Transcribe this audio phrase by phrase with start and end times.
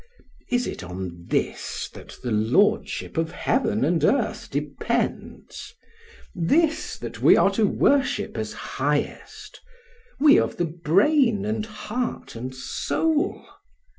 [0.49, 5.75] Is it on this that the lordship of heaven and earth depends?
[6.33, 9.61] This that we are to worship as highest,
[10.19, 13.45] we of the brain and heart and soul?